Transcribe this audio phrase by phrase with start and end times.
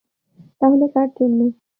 [0.61, 1.39] তাহলে কার জন্য?